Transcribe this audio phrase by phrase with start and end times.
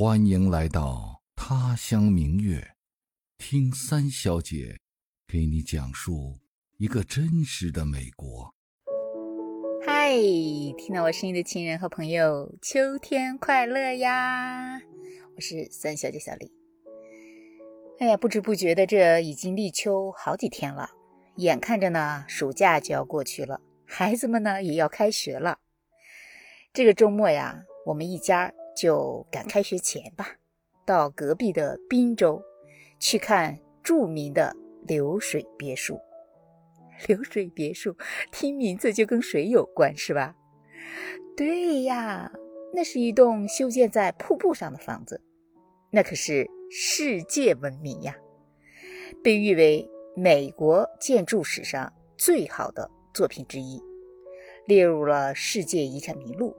[0.00, 2.64] 欢迎来到他乡明月，
[3.36, 4.78] 听三小姐
[5.26, 6.38] 给你讲述
[6.76, 8.54] 一个真实的美国。
[9.84, 10.12] 嗨，
[10.76, 14.80] 听到我声音的亲人和朋友，秋天快乐呀！
[15.34, 16.52] 我是三小姐小丽。
[17.98, 20.90] 哎呀，不知不觉的，这已经立秋好几天了，
[21.38, 25.58] 眼看着呢，暑假就要过去了，孩子们呢也要开学了。
[26.72, 28.54] 这个周末呀，我们一家。
[28.80, 30.36] 就赶开学前吧，
[30.86, 32.40] 到隔壁的滨州
[33.00, 34.54] 去看著名的
[34.86, 35.98] 流水别墅。
[37.08, 37.96] 流水别墅，
[38.32, 40.34] 听名字就跟水有关，是吧？
[41.36, 42.32] 对呀，
[42.72, 45.20] 那是一栋修建在瀑布上的房子，
[45.90, 48.16] 那可是世界闻名呀，
[49.22, 53.80] 被誉为美国建筑史上最好的作品之一，
[54.66, 56.56] 列入了世界遗产名录。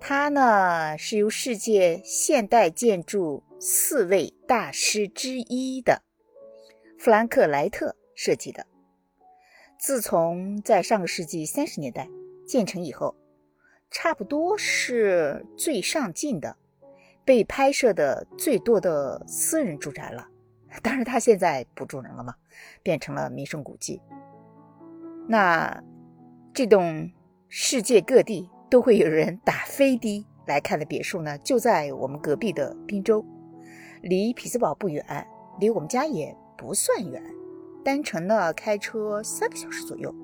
[0.00, 6.02] 它呢是由世界现代建筑四位大师之一的
[6.98, 8.66] 弗兰克·莱特设计的。
[9.78, 12.08] 自从在上个世纪三十年代
[12.46, 13.14] 建成以后，
[13.90, 16.56] 差不多是最上镜的、
[17.24, 20.28] 被拍摄的最多的私人住宅了。
[20.82, 22.34] 当然，它现在不住人了嘛，
[22.82, 24.00] 变成了名胜古迹。
[25.28, 25.82] 那
[26.52, 27.12] 这栋
[27.48, 28.50] 世界各地。
[28.70, 33.24] 都会有人打飞的来看的别墅呢，就在我们隔壁的滨州，
[34.00, 35.04] 离匹兹堡不远，
[35.58, 37.20] 离我们家也不算远，
[37.84, 40.14] 单程呢开车三个小时左右，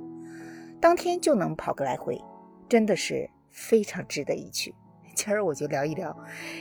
[0.80, 2.20] 当天就能跑个来回，
[2.68, 4.72] 真的是非常值得一去。
[5.16, 6.16] 今儿我就聊一聊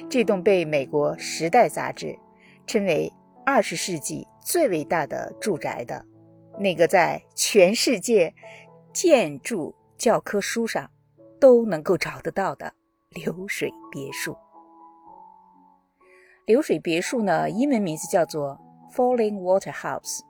[0.09, 2.17] 这栋被美国《时代》杂志
[2.66, 3.11] 称为
[3.45, 6.06] 二十世纪最伟大的住宅的
[6.58, 8.33] 那个在全世界
[8.94, 10.89] 建筑教科书上。
[11.39, 12.73] 都能够找得到的
[13.09, 14.38] 流水别墅。
[16.45, 18.59] 流水别墅呢，英文名字叫做
[18.94, 20.22] Falling Water House。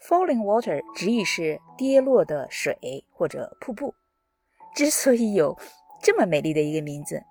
[0.00, 3.94] Falling Water 直译是跌落的水或者瀑布。
[4.74, 5.58] 之所以有
[6.02, 7.22] 这么美丽的一个名字，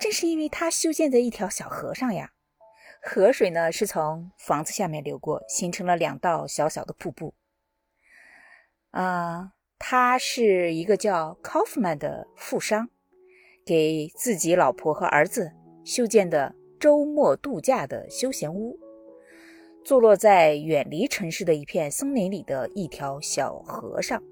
[0.00, 2.32] 正是因为它修建在一条小河上呀。
[3.02, 7.34] 河水呢是从房子下面流过，形成了两道小小的瀑布。
[8.90, 9.52] 啊。
[9.84, 12.88] 他是一个叫 Kaufman 的富商，
[13.66, 15.50] 给自己老婆和儿子
[15.84, 18.78] 修建的周末度假的休闲屋，
[19.84, 24.22] 坐落在远离城市的一片森林里的一条小河上。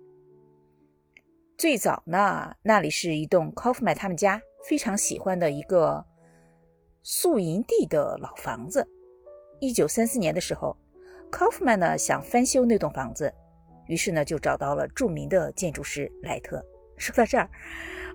[1.59, 6.07] 最早呢，那里是一栋 Kaufman 他们家非常喜欢的一个
[7.03, 8.87] 宿营地的老房子。
[9.59, 10.77] 一九三四年的时候
[11.33, 13.35] ，Kaufman 呢想翻修那栋房子。
[13.91, 16.65] 于是呢，就找到了著名的建筑师莱特。
[16.97, 17.51] 说到这儿，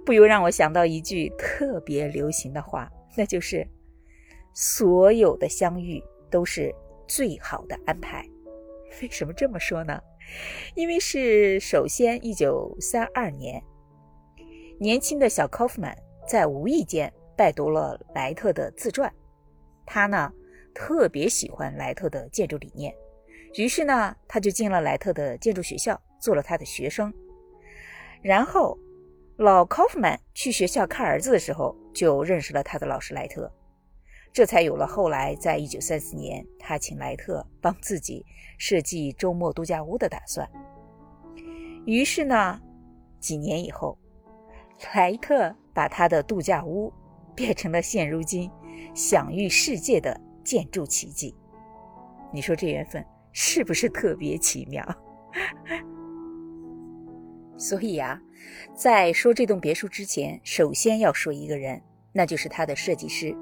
[0.06, 3.68] 不由让我想到一句特别流行的话，那就是
[4.56, 6.74] “所有的相遇都是
[7.10, 8.26] 最好的安排”。
[9.02, 10.00] 为什么这么说呢？
[10.76, 13.62] 因为是首先，一九三二年，
[14.80, 15.94] 年轻的小科夫曼
[16.26, 19.14] 在无意间拜读了莱特的自传，
[19.86, 20.32] 他呢
[20.74, 22.96] 特别喜欢莱特的建筑理念。
[23.58, 27.14] 于是呢，他就进了莱特的建筑学校，做了他的学生。
[28.22, 28.78] 然后，
[29.38, 33.50] 老科夫曼去学校看儿子的时候，就认识了他的老师莱特，
[34.34, 38.26] 这才有了后来在一九三四年他请莱特帮自己
[38.58, 40.50] 设计周末度假屋的打算。
[41.86, 42.60] 于是呢，
[43.20, 43.98] 几年以后，
[44.94, 46.92] 莱特把他的度假屋
[47.34, 48.52] 变成了现如今
[48.94, 51.34] 享誉世界的建筑奇迹。
[52.34, 53.06] 你说这缘分？
[53.38, 54.82] 是不是特别奇妙？
[57.60, 58.22] 所以啊，
[58.74, 61.82] 在说这栋别墅之前，首先要说一个人，
[62.14, 63.36] 那就是他的设计师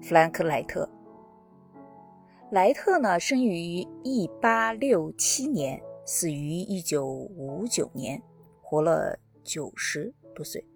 [0.00, 0.90] 弗兰克·莱特。
[2.50, 8.22] 莱特呢，生于一八六七年，死于一九五九年，
[8.62, 10.66] 活了九十多岁，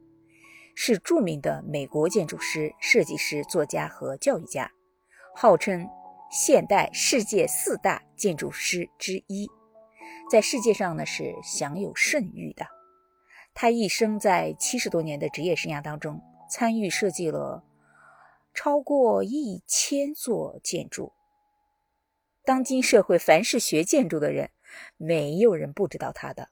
[0.74, 4.70] 是著名的美国建筑师、设计师、作家和教育家，
[5.34, 5.88] 号称。
[6.30, 9.48] 现代世界四大建筑师之一，
[10.30, 12.66] 在世界上呢是享有盛誉的。
[13.54, 16.20] 他一生在七十多年的职业生涯当中，
[16.50, 17.64] 参与设计了
[18.52, 21.12] 超过一千座建筑。
[22.44, 24.50] 当今社会，凡是学建筑的人，
[24.96, 26.50] 没有人不知道他的。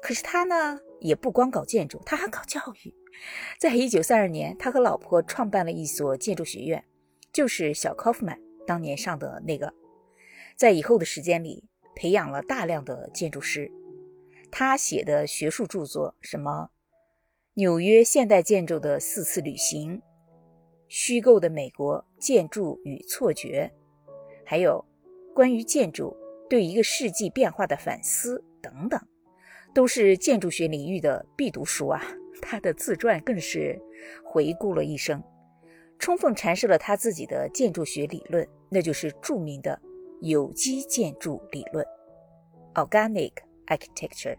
[0.00, 2.94] 可是他呢，也不光搞建筑，他还搞教育。
[3.58, 6.84] 在一九三二年，他和老婆创办了一所建筑学院，
[7.32, 8.38] 就是小考夫曼。
[8.66, 9.72] 当年上的那个，
[10.56, 11.64] 在以后的时间里
[11.94, 13.70] 培养了大量的建筑师。
[14.50, 16.70] 他写的学术著作，什么
[17.54, 19.96] 《纽约现代建筑的四次旅行》
[20.88, 23.72] 《虚构的美国建筑与错觉，
[24.44, 24.84] 还有
[25.34, 26.14] 关于建筑
[26.50, 29.00] 对一个世纪变化的反思等等，
[29.74, 32.02] 都是建筑学领域的必读书啊。
[32.42, 33.80] 他的自传更是
[34.24, 35.22] 回顾了一生，
[36.02, 39.80] 充分阐释了他自己的建筑学理论，那就是著名的
[40.20, 41.86] 有机建筑理论
[42.74, 43.34] （Organic
[43.68, 44.36] Architecture）。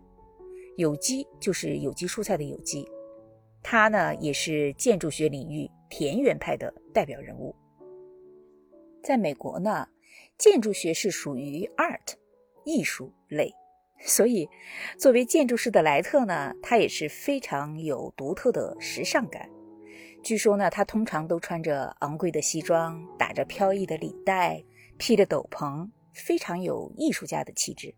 [0.75, 2.85] 有机就是有机蔬菜的有机。
[3.61, 7.55] 他呢，也是建筑学领域田园派的代表人物。
[9.01, 9.87] 在美国呢，
[10.37, 12.15] 建筑学是属于 art
[12.65, 13.53] 艺术类。
[14.01, 14.49] 所以，
[14.97, 19.49] 作为建筑师的莱特呢，他也是非常有独特的时尚感。
[20.23, 24.63] 据说呢，他通常都穿着昂贵的西装，打着飘逸的领带，
[24.97, 27.93] 披着斗篷，非常有艺术家的气质。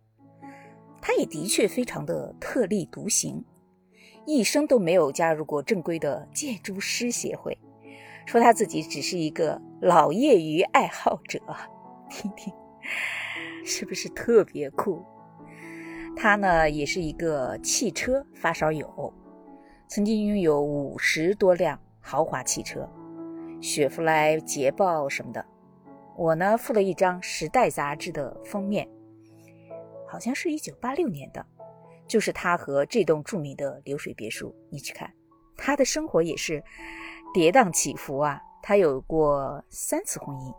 [0.99, 3.45] 他也的确非常的特立独行，
[4.25, 7.55] 一生都没有加入过正规的建筑师协会，
[8.25, 11.39] 说他自己只是一个老业余爱好者。
[12.09, 12.51] 听听，
[13.63, 15.05] 是不是特别酷？
[16.17, 19.13] 他呢，也是一个汽车发烧友，
[19.87, 22.87] 曾经拥有五十多辆豪华汽车，
[23.59, 25.43] 雪佛兰、捷豹什么的。
[26.15, 28.87] 我呢，附了一张《时代》杂志的封面，
[30.07, 31.43] 好像是一九八六年的，
[32.07, 34.55] 就是他和这栋著名的流水别墅。
[34.69, 35.11] 你去看，
[35.57, 36.63] 他的生活也是
[37.33, 38.39] 跌宕起伏啊。
[38.61, 40.55] 他有过三次婚姻，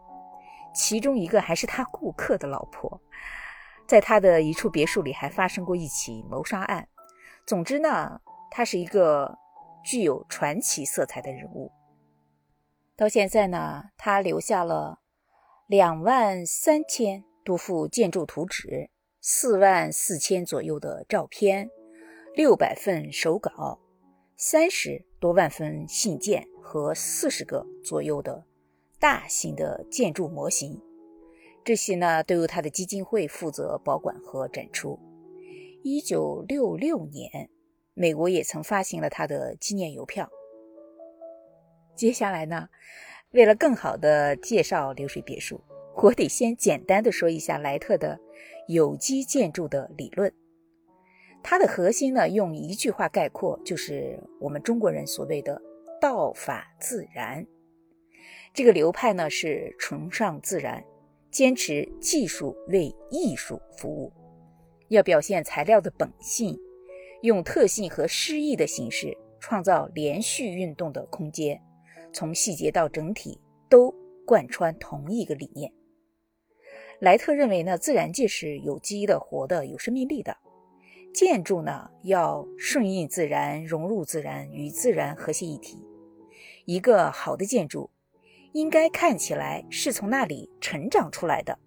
[0.74, 3.00] 其中一个还是他顾客的老婆。
[3.86, 6.88] 在他的一处别墅里还发生过一起谋杀案。
[7.46, 8.20] 总之呢，
[8.50, 9.38] 他是一个
[9.86, 11.70] 具有传奇色彩的人物。
[12.96, 14.98] 到现在呢，他留下了
[15.68, 18.90] 两万三千多幅建筑图纸、
[19.20, 21.70] 四万四千左右的照片、
[22.34, 23.78] 六百份手稿、
[24.36, 28.44] 三十多万份信件和四十个左右的
[28.98, 30.82] 大型的建筑模型。
[31.64, 34.98] 这些呢都由他的基金会负责保管和展出。
[35.82, 37.50] 一九六六年，
[37.98, 40.30] 美国也曾发行了他的纪念邮票。
[41.94, 42.68] 接下来呢，
[43.30, 45.58] 为了更好的介绍流水别墅，
[45.94, 48.20] 我得先简单的说一下莱特的
[48.68, 50.30] 有机建筑的理论。
[51.42, 55.58] 它的核心呢，用一句话概括，就是我们中国人所谓的
[55.98, 57.46] “道法自然”。
[58.52, 60.84] 这个流派呢，是崇尚自然。
[61.30, 64.12] 坚持技术为艺术服务，
[64.88, 66.58] 要表现材料的本性，
[67.22, 71.60] 用特性和诗意的形式创造连续运动的空间，
[72.12, 73.94] 从细节到整体都
[74.26, 75.72] 贯穿同一个理念。
[77.00, 80.36] 莱特认为呢，自然界是有机的、活的、有生命力的，
[81.14, 85.84] 建筑呢要顺应自然、融入自然、与自然和谐一体。
[86.64, 87.90] 一个好的建筑。
[88.52, 91.58] 应该看起来是从那里成长出来的，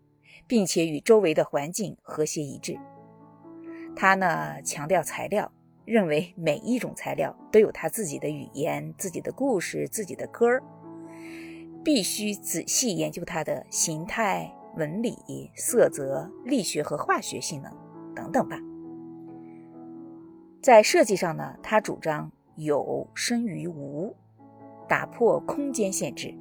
[0.48, 2.80] 并且与周围的环境和谐一致。
[4.02, 5.52] 他呢强调材料，
[5.84, 10.64] 认为每一种材料都有他自己的语言、自己的故事、自己的歌儿，
[11.84, 17.74] 必须仔细研究它的形态、纹理、色泽、力学和化学性能
[18.16, 18.58] 等等吧。
[20.62, 24.16] 在设计上呢，他主张有生于无，
[24.88, 26.34] 打破空间限制。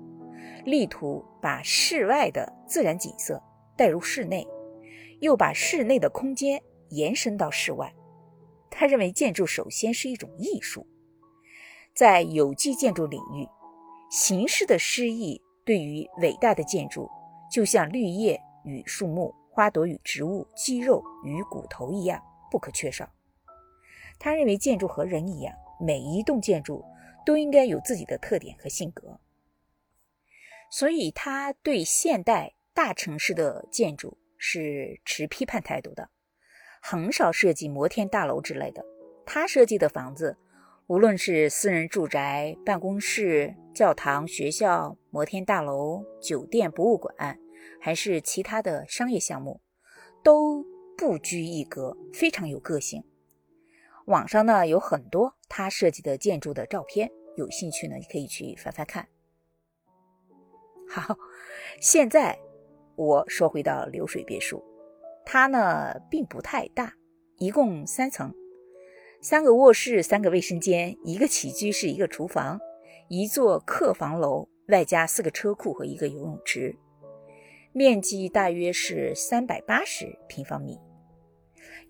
[0.65, 3.43] 力图把室外的自然景色
[3.75, 4.47] 带入室内，
[5.19, 7.95] 又把室内的空间延伸到室外。
[8.71, 10.87] 他认为建筑首先是一种艺术，
[11.95, 13.49] 在有机建筑领域，
[14.11, 17.11] 形式的诗意对于伟大的建筑，
[17.51, 23.09] 就像绿叶与树木、花朵与植物、肌肉与骨头一样不可缺少。
[24.19, 26.85] 他认为建筑和人一样，每一栋建筑
[27.25, 29.21] 都应该有自己的特点和性格。
[30.71, 36.11] 所以，他对现代大城市的建筑是持批判态度的，
[36.91, 38.83] 很少设计摩天大楼之类的。
[39.27, 40.39] 他设计的房子，
[40.87, 47.39] 无论是私人住宅、办公室、教堂、学校、摩天大楼、酒店、博物馆，
[47.79, 49.61] 还是其他的商业项目，
[50.25, 50.65] 都
[50.97, 53.05] 不拘一格，非常有个性。
[54.07, 59.07] 网上呢有很多他设计的建筑的照片，有兴趣呢你可以去翻翻看。
[60.89, 61.15] 好，
[61.83, 62.39] 现在
[62.97, 64.65] 我说回到流水别墅，
[65.31, 66.95] 它呢并不太大，
[67.37, 68.35] 一共三层，
[69.21, 72.59] 三个卧室，三个卫生间，一个起居室，一个厨房，
[73.11, 76.75] 一座客房楼，外加四个车库和一个游泳池，
[77.75, 80.79] 面积大约是三百八十平方米。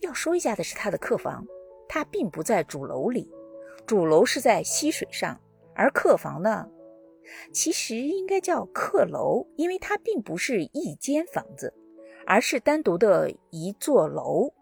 [0.01, 1.47] 要说一下的是，它的客房，
[1.89, 3.31] 它并不在主楼里，
[3.87, 5.41] 主楼是在溪水上，
[5.77, 6.69] 而客房呢。
[7.53, 11.73] 其实应该叫客楼，因为它并不是一间房子，
[12.31, 14.53] 而是单独的一座楼，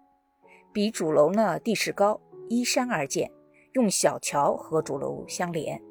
[0.73, 3.29] 比主楼呢地势高，依山而建，
[3.73, 5.83] 用小桥和主楼相连。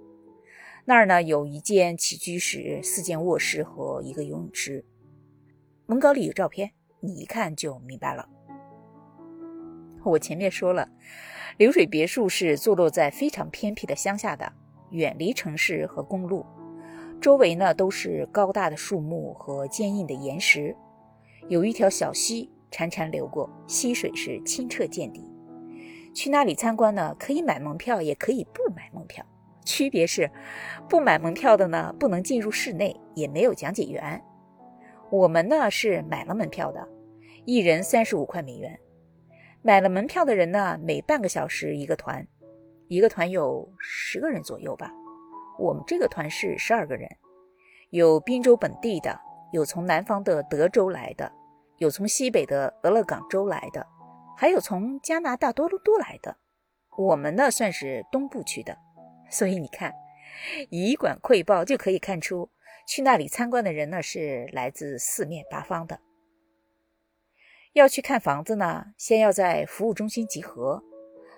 [0.85, 4.85] 那儿呢有一间起居室、四间卧室和一个游泳池。
[5.87, 8.25] 文稿里有照片，你一看就明白了。
[10.05, 10.87] 我前面说了，
[11.57, 14.49] 流水别墅是坐落在非常偏僻的乡下的，
[14.91, 16.45] 远离城市和公路，
[17.19, 20.73] 周围呢都是高大的树木和坚硬的岩石，
[21.47, 25.23] 有一条小溪潺潺流过，溪水是清澈见底。
[26.13, 29.25] 去那里参观呢，可以买门票，也可以不买门票。
[29.63, 30.31] 区别是，
[30.89, 34.23] 不买门票的呢，不能进入室内，也没有讲解员。
[35.11, 36.87] 我们呢是买了门票的，
[37.45, 38.79] 一人三十五块美元。
[39.61, 42.27] 买了门票的人呢，每半个小时一个团，
[42.87, 44.91] 一个团有十个人左右吧。
[45.59, 47.09] 我们这个团是十二个人，
[47.89, 49.19] 有滨州本地的，
[49.55, 51.31] 有从南方的德州来的，
[51.77, 53.87] 有从西北的俄勒冈州来的，
[54.35, 56.35] 还有从加拿大多伦多来的。
[56.97, 58.77] 我们呢算是东部区的。
[59.29, 59.93] 所以你看，
[60.69, 62.49] 以管窥豹就可以看出，
[62.85, 66.01] 去那里参观的人呢是来自四面八方的。
[67.71, 70.83] 要去看房子呢，先要在服务中心集合，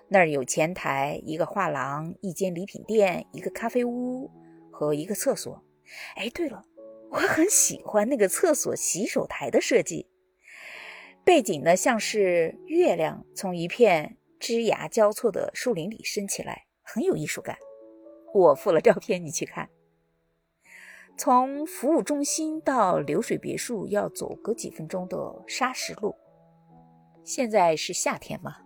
[0.08, 4.28] 那儿有前台、一个画廊、一间礼品店、一个咖啡屋
[4.72, 5.62] 和一个厕所。
[6.16, 6.64] 哎，对了，
[7.10, 10.06] 我很喜欢那个厕所洗手台的设计，
[11.24, 17.56] 背景呢像是月亮从一片枝芽交错的树林里升起来，很有艺术感。
[18.34, 19.68] 我附了照片，你去看。
[21.16, 25.16] 从服务中心到流水别墅要走个几分钟的
[25.48, 26.14] 砂石路。
[27.24, 28.58] 现在是夏天嘛，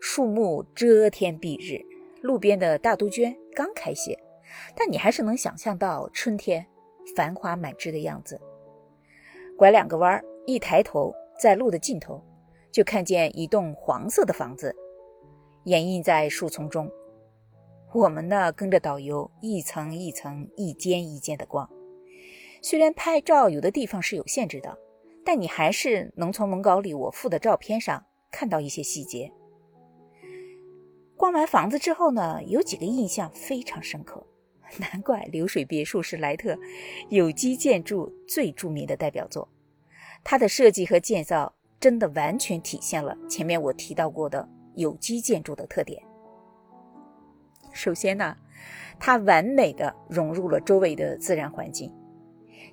[0.00, 1.84] 树木遮天蔽日，
[2.22, 4.18] 路边的大杜鹃刚开谢，
[4.74, 6.66] 但你还是能想象到春天
[7.16, 8.40] 繁花满枝的样子。
[9.56, 12.22] 拐两个弯儿，一抬头，在路的尽头
[12.70, 14.74] 就看见一栋黄色的房子，
[15.64, 16.90] 掩映在树丛中。
[17.92, 21.68] 我们呢，跟着导游一层一层、一间一间的逛。
[22.60, 24.78] 虽然拍照有的地方是有限制的，
[25.24, 29.32] 但你还是能从文稿里我附的照片上看到一些细节。
[31.16, 34.24] 逛完房子之后呢，有几个印象非常深刻。
[34.76, 36.56] 难怪流水别墅是莱特
[37.08, 39.48] 有机建筑最著名的代表作，
[40.22, 46.02] 它的设计和建造真的完全体现了前面我提到过的有机建筑的特点。
[47.72, 48.36] 首先呢，
[48.98, 51.92] 它完美的融入了周围的自然环境，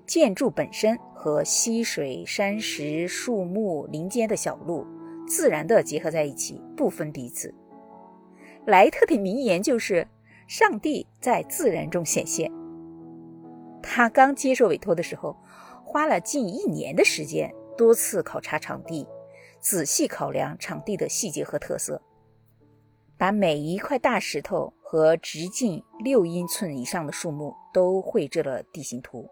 [0.05, 4.85] 建筑本身和溪水、山石、树木、林间的小路
[5.27, 7.53] 自然的结合在一起，不分彼此。
[8.65, 10.07] 莱特的名言就是
[10.47, 12.51] “上帝在自然中显现”。
[13.81, 15.37] 他刚接受委托的时候，
[15.83, 19.07] 花了近一年的时间，多次考察场地，
[19.59, 22.01] 仔细考量场地的细节和特色。
[23.17, 29.29] 把每一块大石头和直径六英寸以上的树木都绘制了地形图。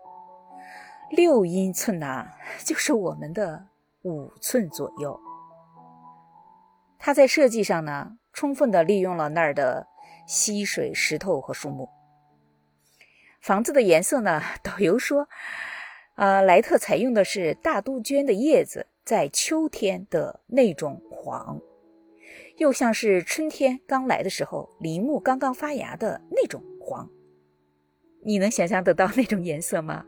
[1.12, 2.28] 六英寸呐，
[2.64, 3.68] 就是我们的
[4.04, 5.20] 五寸左右。
[6.98, 9.86] 他在设计上呢，充分的利用了那儿的
[10.28, 11.90] 溪水、石头和树木。
[13.42, 15.28] 房子的颜色呢，导游说，
[16.16, 21.60] 呃，莱特采用的是大杜鹃的叶子在秋天的那种黄。
[22.58, 27.10] 又像是春天刚来的时候，林木刚刚发芽的那种黄，
[28.24, 30.06] 你能想象得到那种颜色吗？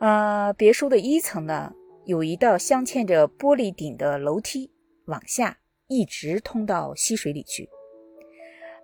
[0.00, 1.72] 啊，别墅的一层呢，
[2.04, 4.70] 有一道镶嵌着玻璃顶的楼梯，
[5.06, 7.68] 往下一直通到溪水里去，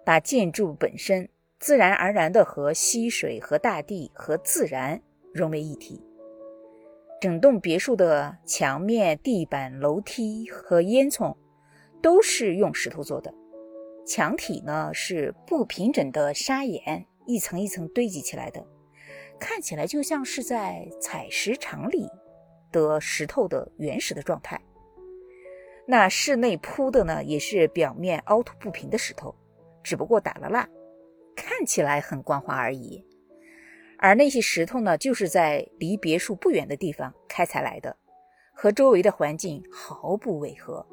[0.07, 5.03] 把建筑本身自然而然的和溪水、和大地、和自然
[5.35, 6.03] 融为一体。
[7.21, 11.37] 整栋别墅的墙面、地板、楼梯和烟囱。
[12.03, 13.35] 都是用石头做的，
[14.07, 18.65] 墙体呢是不平整的砂岩，一层一层堆积起来的，
[19.41, 22.07] 看起来就像是在采石场里
[22.71, 24.61] 的石头的原始的状态。
[25.85, 29.35] 那室内铺的呢也是表面凹凸不平的石头，
[29.87, 30.69] 只不过打了蜡，
[31.37, 33.07] 看起来很光滑而已。
[33.99, 37.97] 而那些石头呢，就是在离别墅不远的地方开采来的，
[38.52, 40.85] 和周围的环境毫不违和。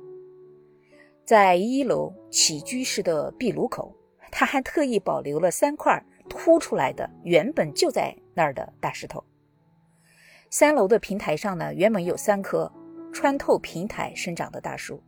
[1.26, 3.98] 在一楼起居室的壁炉口，
[4.32, 9.24] 他还特意保留了三块凸出来的原本就在那儿的大石头。
[10.52, 12.72] 三楼的平台上呢，原本有三棵
[13.12, 15.02] 穿透平台生长的大树，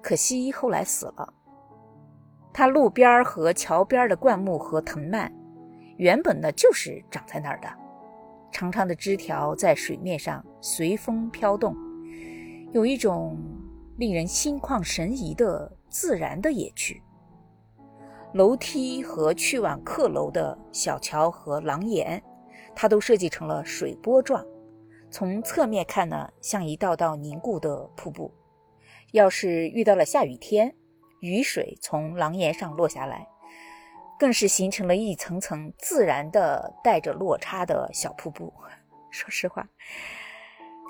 [0.00, 1.34] 可惜后来死了。
[2.52, 5.32] 它路边和桥边的灌木和藤蔓，
[5.96, 7.68] 原本呢就是长在那儿的，
[8.50, 11.74] 长长的枝条在水面上随风飘动，
[12.72, 13.38] 有一种
[13.96, 17.02] 令人心旷神怡的自然的野趣。
[18.34, 22.22] 楼梯和去往客楼的小桥和廊檐，
[22.74, 24.44] 它都设计成了水波状，
[25.10, 28.32] 从侧面看呢，像一道道凝固的瀑布。
[29.12, 30.74] 要是遇到了下雨天，
[31.22, 33.28] 雨水从廊檐上落下来，
[34.18, 38.52] 更是形成了一层层自然的带着落差的小瀑布。
[39.08, 39.68] 说实话，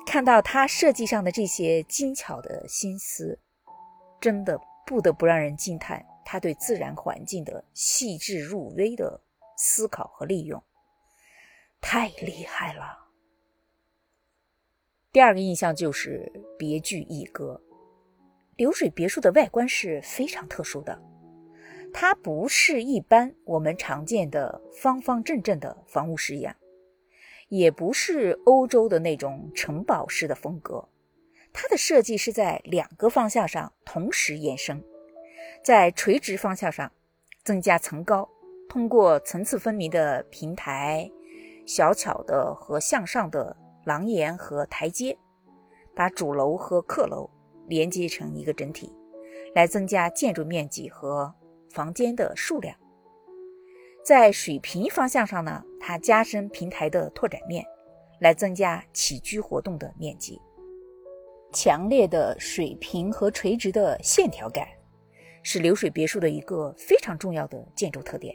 [0.06, 3.38] 看到他设计上的这些精巧的心思，
[4.18, 6.04] 真的不得不让人惊叹。
[6.24, 9.20] 他对自然环境的细致入微的
[9.58, 10.62] 思考和利用，
[11.78, 13.10] 太厉害了。
[15.12, 17.60] 第二个印象就是别具一格。
[18.56, 21.00] 流水别墅的外观是非常特殊的，
[21.92, 26.54] 它不是一般我们常见的方方正正的房屋式样，
[27.48, 30.86] 也不是欧洲的那种城堡式的风格，
[31.52, 34.82] 它的设计是在两个方向上同时延伸。
[35.64, 36.90] 在垂直方向上
[37.44, 38.28] 增加层高，
[38.68, 41.10] 通过层次分明的平台、
[41.66, 45.16] 小巧的和向上的廊檐和台阶，
[45.94, 47.30] 把主楼和客楼
[47.72, 48.92] 连接成一个整体，
[49.54, 51.34] 来增加建筑面积和
[51.70, 52.76] 房间的数量。
[54.04, 57.64] 在水平方向上呢，它加深平台的拓展面，
[58.20, 60.38] 来增加起居活动的面积。
[61.50, 64.68] 强烈的水平和垂直的线条感。
[65.44, 68.32] 是流水别墅的一个非常重要的建筑特点。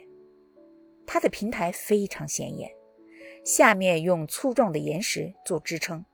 [1.06, 2.70] 它的平台非常显眼，
[3.46, 6.04] 下面用粗壮的岩石做支撑，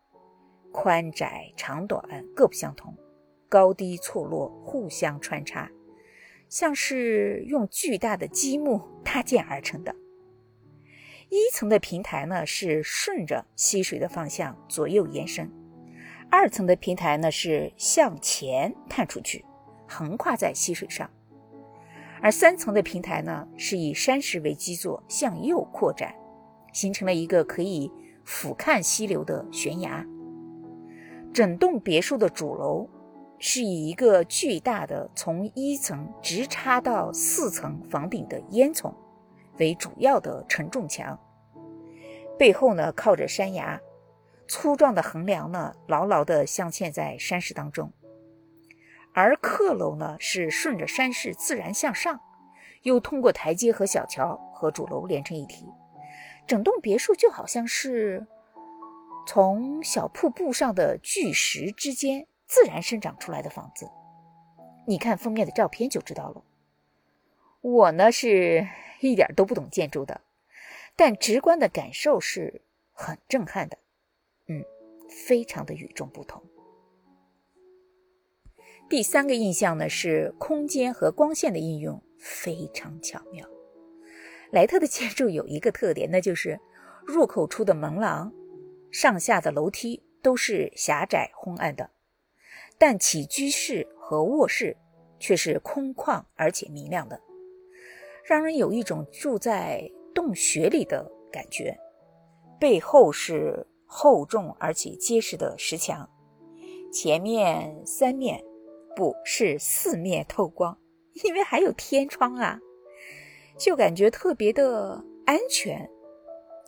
[0.72, 2.00] 宽窄长短
[2.36, 2.96] 各不相同，
[3.54, 5.70] 高低错落互相穿插，
[6.48, 9.94] 像是用巨大的积木搭建而成的。
[11.28, 15.48] 一层的平台呢是顺着溪水的方向左右延伸，
[16.28, 19.44] 二层的平台呢是向前探出去。
[19.86, 21.08] 横跨在溪水上，
[22.20, 26.12] 而三层的平台呢，是以山石为基座向右扩展，
[26.72, 27.88] 形成了一个可以
[28.24, 30.04] 俯瞰溪流的悬崖。
[31.32, 32.88] 整栋别墅的主楼
[33.38, 38.94] 是以一个巨大的从一层直插到四层房顶的烟囱
[39.58, 41.18] 为主要的承重墙，
[42.38, 43.80] 背后呢靠着山崖，
[44.48, 47.92] 粗壮的横梁呢牢牢地镶嵌在山石当中。
[49.12, 52.20] 而客楼呢，是顺着山势自然向上，
[52.82, 55.66] 又通过台阶和小桥和主楼连成一体。
[56.46, 58.26] 整栋别墅就好像是
[59.26, 63.90] 从小瀑布上的巨石之间自然生长出来的房子。
[64.86, 66.44] 你看封面的照片就知道了。
[67.60, 68.68] 我呢是
[69.00, 70.20] 一点都不懂建筑的，
[70.96, 73.78] 但直观的感受是很震撼的，
[74.48, 74.62] 嗯，
[75.08, 76.42] 非常的与众不同。
[78.90, 83.48] 第三个印象呢是空间和光线的应用非常巧妙。
[84.50, 86.60] 莱特的建筑有一个特点，那就是
[87.06, 88.30] 入口处的门廊、
[88.92, 91.90] 上下的楼梯都是狭窄昏暗的，
[92.78, 94.76] 但起居室和卧室
[95.18, 97.20] 却是空旷而且明亮的，
[98.24, 101.76] 让人有一种住在洞穴里的感觉。
[102.58, 106.08] 背后是厚重而且结实的石墙，
[106.92, 108.42] 前面三面。
[108.96, 110.78] 不是四面透光，
[111.24, 112.60] 因为还有天窗啊，
[113.58, 115.90] 就感觉特别的安全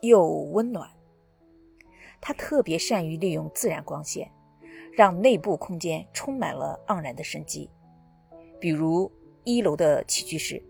[0.02, 0.90] 又温暖。
[2.20, 4.28] 他特别善于利用自然光线，
[4.96, 7.70] 让内部空间充满了盎然的生机。
[8.59, 9.12] 比如
[9.44, 10.61] 一楼的起居室，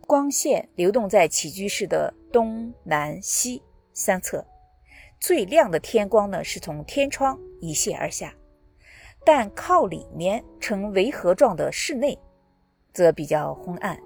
[0.00, 3.62] 光线流动在起居室的东南西
[3.92, 4.44] 三侧，
[5.20, 8.34] 最亮的天光呢是从天窗一泻而下。
[9.24, 12.18] 但靠里面呈围合状的室内，
[12.92, 13.98] 则比较昏暗，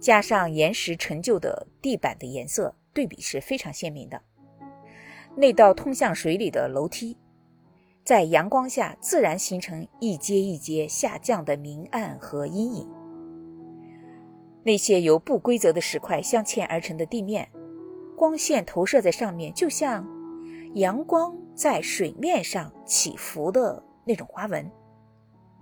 [0.00, 4.20] 加上岩石陈旧的地板的颜色，对比是非常鲜明的。
[5.36, 7.16] 那道通向水里的楼梯，
[8.10, 12.88] 在阳光下自然形成一阶一阶下降的明暗和阴影。
[14.64, 17.48] 那些由不规则的石块镶嵌而成的地面，
[18.16, 20.04] 光线投射在上面，就像
[20.74, 23.80] 阳光在水面上起伏的。
[24.04, 24.68] 那种花纹，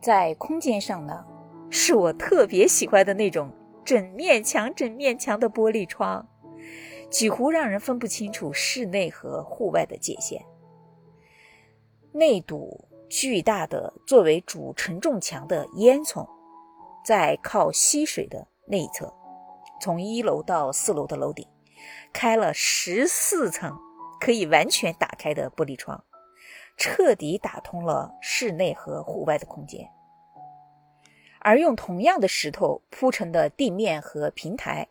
[0.00, 1.22] 在空间上呢，
[1.68, 3.52] 是我特别喜欢的那种
[3.84, 6.26] 整面墙、整面墙的玻璃窗，
[7.10, 10.42] 几乎让人分不清楚室内和户外的界限。
[12.18, 16.28] 那堵巨大的作为主承重墙的烟囱，
[17.04, 19.14] 在靠溪水的那一侧，
[19.80, 21.46] 从一楼到四楼的楼顶，
[22.12, 23.78] 开了十四层
[24.18, 26.02] 可以完全打开的玻璃窗，
[26.76, 29.88] 彻底打通了室内和户外的空间。
[31.38, 34.88] 而用同样的石头铺成的地面和平台，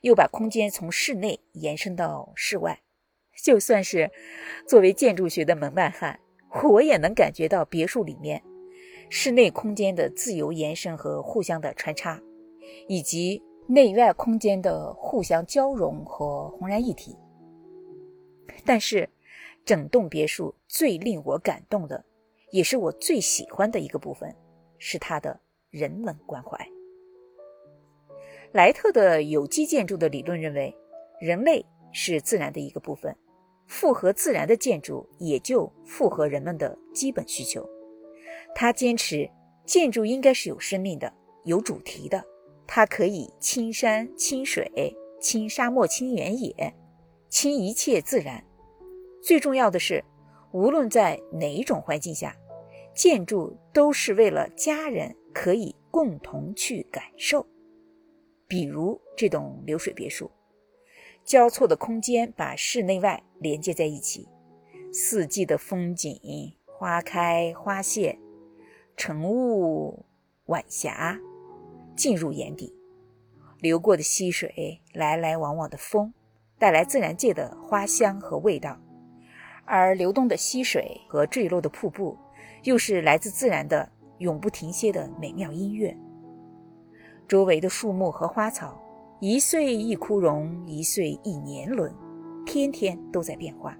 [0.00, 2.80] 又把空间从室内延伸到室外。
[3.40, 4.10] 就算是
[4.66, 6.18] 作为建筑学的门外汉，
[6.64, 8.42] 我也能感觉到别墅里面
[9.08, 12.20] 室内空间的自由延伸和互相的穿插，
[12.88, 17.16] 以及内外空间的互相交融和浑然一体。
[18.64, 19.08] 但是，
[19.64, 22.04] 整栋别墅最令我感动的，
[22.50, 24.34] 也是我最喜欢的一个部分，
[24.78, 25.40] 是它的。
[25.70, 26.56] 人文关怀。
[28.52, 30.74] 莱特的有机建筑的理论认为，
[31.20, 33.14] 人类是自然的一个部分，
[33.66, 37.68] 符合自然的建筑也就符合人们的基本需求。
[38.54, 39.28] 他坚持
[39.64, 41.12] 建筑应该是有生命的、
[41.44, 42.24] 有主题的，
[42.66, 46.74] 它可以亲山亲水、亲沙漠、亲原野、
[47.28, 48.42] 亲一切自然。
[49.22, 50.02] 最重要的是，
[50.52, 52.34] 无论在哪一种环境下，
[52.94, 55.14] 建筑都是为了家人。
[55.38, 57.46] 可以共同去感受，
[58.48, 60.30] 比如这栋流水别墅，
[61.26, 64.28] 交错的空间把室内外连接在一起，
[64.92, 68.16] 四季的风景，花开花谢，
[68.96, 70.06] 晨雾
[70.44, 71.18] 晚霞，
[71.96, 72.72] 进入眼底。
[73.58, 76.14] 流过的溪水，来来往往的风，
[76.60, 78.78] 带来自然界的花香和味道，
[79.64, 82.16] 而流动的溪水和坠落的瀑布，
[82.62, 83.90] 又是来自自然的。
[84.18, 85.94] 永不停歇的美妙音乐。
[87.28, 88.80] 周围的树木和花草，
[89.20, 91.94] 一岁一枯荣，一岁一年轮，
[92.44, 93.76] 天天都在变化。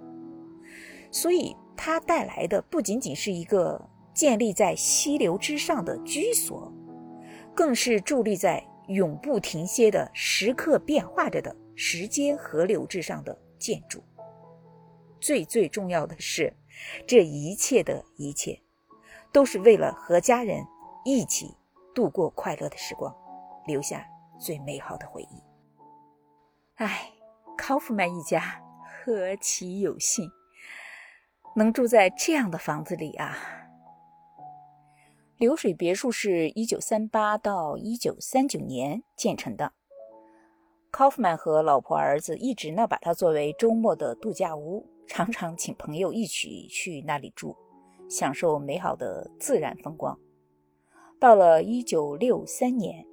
[1.11, 6.73] 所以，它带来的不仅仅是一个建立在溪流之上的居所，
[7.55, 14.03] 更是伫立在永不停歇的、时刻变化着的时间河流之上的建筑。
[15.21, 16.55] 最最重要的是，
[17.07, 18.61] 这一切的一切。
[19.33, 20.65] 都是为了和家人
[21.05, 21.55] 一起
[21.95, 23.15] 度过快乐的时光，
[23.67, 24.07] 留下
[24.39, 25.43] 最美好的回忆。
[26.77, 27.11] 哎，
[27.57, 30.31] 考夫曼一家何其有幸，
[31.55, 33.37] 能住在这样的房子里啊！
[35.39, 39.73] 流水别墅是一九三八到一九三九年建成的。
[40.91, 47.57] 考夫曼和老婆儿子一直呢把它作为周末的度假屋，常常请朋友一起去那里住。
[48.09, 50.17] 享受美好的自然风光。
[51.19, 53.05] 到了一九六三年，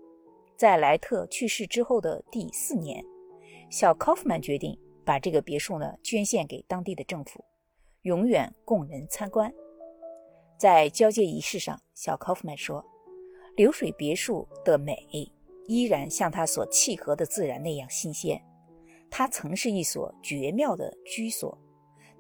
[0.63, 3.03] 在莱特去世之后的第四年，
[3.69, 7.43] 小考夫曼决定把这个别墅呢捐献给当地的政府，
[8.03, 9.53] 永远供人参观。
[10.57, 12.81] 在交接仪式上，小考夫曼说
[13.57, 15.05] ：“流水别墅的美
[15.67, 18.41] 依然像它所契合的自然那样新鲜。
[19.11, 21.57] 它曾是一所绝妙的居所，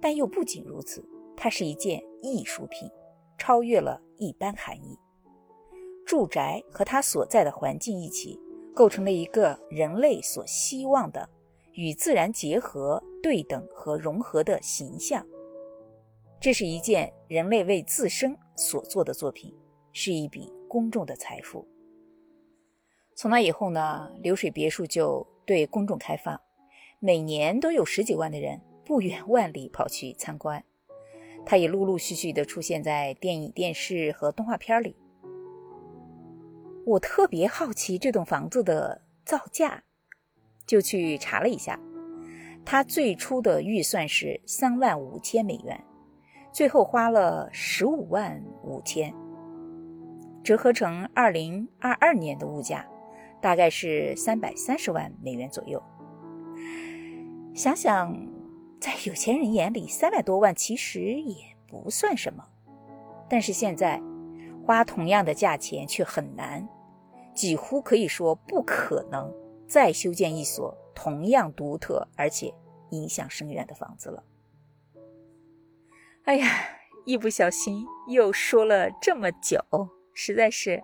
[0.01, 1.01] 但又不仅如此。”
[1.37, 2.91] 它是一件艺术品，
[3.37, 4.99] 超越了一般含义。
[6.05, 8.39] 住宅和它所在的环境一起，
[8.73, 11.29] 构成了一个人类所希望的
[11.73, 15.25] 与自然结合、对等和融合的形象。
[16.39, 19.55] 这是一件人类为自身所做的作品，
[19.91, 21.65] 是一笔公众的财富。
[23.15, 26.39] 从那以后呢，流水别墅就对公众开放，
[26.99, 30.63] 每年都有十几万的人不远万里跑去参观。
[31.45, 34.97] 它也陆陆续续地出现在电影、电视和动画片里。
[36.85, 39.83] 我特别好奇这栋房子的造价，
[40.65, 41.79] 就去查了一下。
[42.65, 45.83] 它最初的预算是三万五千美元，
[46.51, 49.13] 最后花了十五万五千，
[50.43, 52.85] 折合成二零二二年的物价，
[53.41, 55.81] 大概是三百三十万美元左右。
[57.53, 58.33] 想想。
[58.79, 61.37] 在有钱人眼里，三百多万其实也
[61.69, 62.43] 不算什么，
[63.29, 64.01] 但是现在
[64.65, 66.67] 花同样的价钱却很难，
[67.35, 69.33] 几乎可以说不可能
[69.67, 72.53] 再修建一所同样独特而且
[72.91, 74.23] 影响深远的房子了。
[76.25, 76.47] 哎呀，
[77.05, 79.59] 一不小心又说了这么久，
[80.13, 80.81] 实在是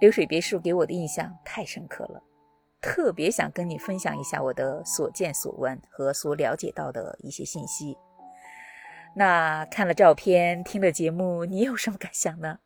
[0.00, 2.22] 流水别墅给我的印象太深刻了。
[2.80, 7.96] 特别想跟你分享一下我的所见所闻和所了解到的一些信息。
[9.14, 12.58] 那看了照片，听了节目，你有什么感想呢？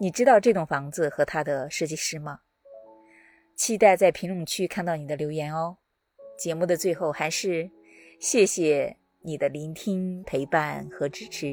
[0.00, 2.40] 你知道这栋房子和它的设计师吗？
[3.54, 5.78] 期待在评论区看到你的留言哦。
[6.38, 7.70] 节目的最后，还是
[8.20, 11.48] 谢谢你的聆听、陪伴和支持，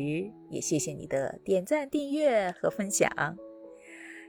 [0.50, 3.10] 也谢谢你的点赞、订阅和分享。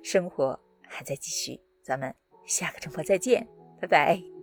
[0.03, 2.15] 生活还在继续，咱们。
[2.47, 3.49] 下个周末再见，
[3.81, 4.34] 拜拜。